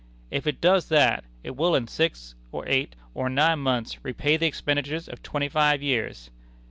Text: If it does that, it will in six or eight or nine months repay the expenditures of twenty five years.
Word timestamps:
If 0.31 0.47
it 0.47 0.59
does 0.59 0.87
that, 0.89 1.25
it 1.43 1.55
will 1.55 1.75
in 1.75 1.85
six 1.87 2.33
or 2.51 2.67
eight 2.67 2.95
or 3.13 3.29
nine 3.29 3.59
months 3.59 4.03
repay 4.03 4.35
the 4.35 4.47
expenditures 4.47 5.07
of 5.07 5.21
twenty 5.21 5.47
five 5.47 5.83
years. 5.83 6.31